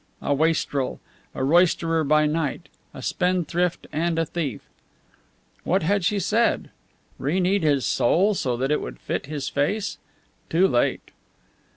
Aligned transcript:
A 0.23 0.33
wastrel, 0.33 0.99
a 1.35 1.43
roisterer 1.43 2.03
by 2.03 2.25
night, 2.25 2.69
a 2.91 3.03
spendthrift, 3.03 3.85
and 3.93 4.17
a 4.17 4.25
thief! 4.25 4.61
What 5.63 5.83
had 5.83 6.03
she 6.03 6.17
said? 6.17 6.71
reknead 7.19 7.61
his 7.61 7.85
soul 7.85 8.33
so 8.33 8.57
that 8.57 8.71
it 8.71 8.81
would 8.81 8.97
fit 8.97 9.27
his 9.27 9.47
face? 9.47 9.99
Too 10.49 10.67
late! 10.67 11.11